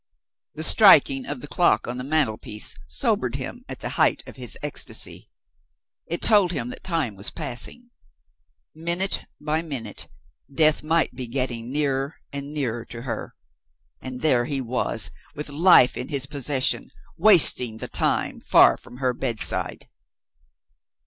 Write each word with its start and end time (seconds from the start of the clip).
The 0.55 0.63
striking 0.63 1.27
of 1.27 1.41
the 1.41 1.47
clock 1.47 1.87
on 1.87 1.97
the 1.97 2.03
mantelpiece 2.03 2.75
sobered 2.87 3.35
him 3.35 3.63
at 3.69 3.81
the 3.81 3.89
height 4.01 4.23
of 4.25 4.35
his 4.35 4.57
ecstasy. 4.63 5.29
It 6.07 6.23
told 6.23 6.51
him 6.51 6.69
that 6.69 6.83
time 6.83 7.15
was 7.15 7.29
passing. 7.29 7.91
Minute 8.73 9.25
by 9.39 9.61
minute, 9.61 10.09
Death 10.51 10.81
might 10.81 11.13
be 11.13 11.27
getting 11.27 11.71
nearer 11.71 12.15
and 12.33 12.51
nearer 12.51 12.83
to 12.85 13.03
her; 13.03 13.35
and 14.01 14.21
there 14.21 14.45
he 14.45 14.59
was, 14.59 15.11
with 15.35 15.49
Life 15.49 15.95
in 15.95 16.07
his 16.07 16.25
possession, 16.25 16.89
wasting 17.15 17.77
the 17.77 17.87
time, 17.87 18.39
far 18.41 18.77
from 18.77 18.97
her 18.97 19.13
bedside. 19.13 19.87